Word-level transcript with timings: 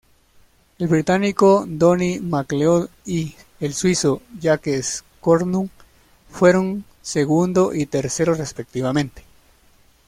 El 0.79 0.87
británico 0.87 1.63
Donnie 1.67 2.19
McLeod 2.19 2.89
y 3.05 3.35
el 3.59 3.75
suizo 3.75 4.23
Jacques 4.39 5.03
Cornu 5.19 5.69
fueron 6.31 6.85
segundo 7.03 7.71
y 7.71 7.85
tercero 7.85 8.33
respectivamente. 8.33 9.21